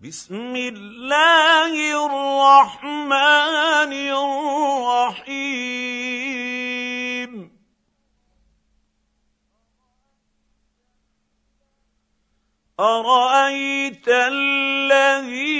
بسم 0.00 0.56
الله 0.56 1.72
الرحمن 2.06 3.92
الرحيم. 5.12 5.60
أرأيت 12.80 14.08
الذي 14.08 15.52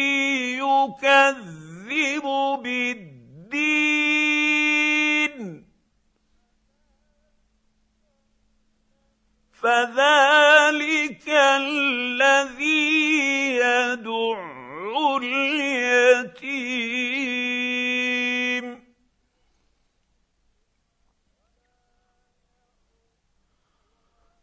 يكذب 0.58 2.24
بالدين؟ 2.62 3.20
فذلك 9.52 10.49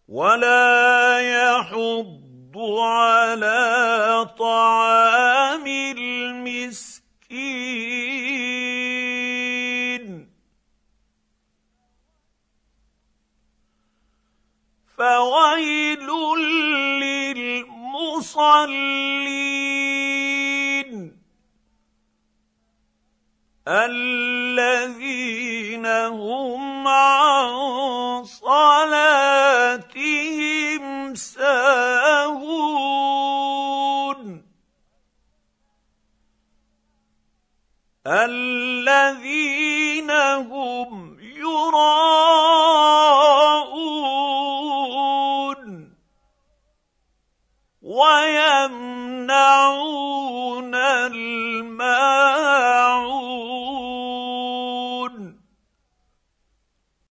ولا 0.07 1.19
يحض 1.19 2.55
على 2.79 4.25
طعام 4.39 5.67
المسكين. 5.67 7.07
فويل 14.97 16.09
للمصلين 17.03 18.47
الذين 23.67 25.05
هم 25.85 26.87
عن 26.87 28.23
صلاتهم 28.23 28.96
الذين 38.07 40.11
هم 40.11 41.17
يراءون 41.21 42.77
ويمنعون 47.81 49.27